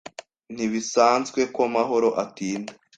[0.53, 2.71] Ntibisanzwe ko mahoro atinda.